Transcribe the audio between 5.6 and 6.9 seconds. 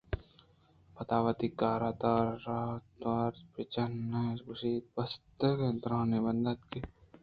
دارانی بَندُکے